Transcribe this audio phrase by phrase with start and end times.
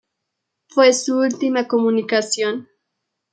[0.69, 2.67] Fue su última comunicación.